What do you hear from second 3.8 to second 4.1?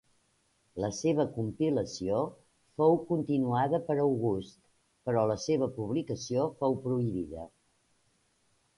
per